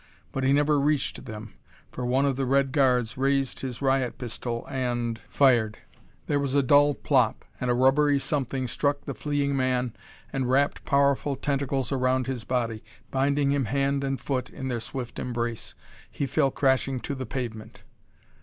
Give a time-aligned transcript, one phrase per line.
[0.31, 1.53] But he never reached them,
[1.91, 5.77] for one of the red guards raised his riot pistol and fired.
[6.25, 9.93] There was a dull plop, and a rubbery something struck the fleeing man
[10.33, 15.19] and wrapped powerful tentacles around his body, binding him hand and foot in their swift
[15.19, 15.75] embrace.
[16.09, 17.83] He fell crashing to the pavement.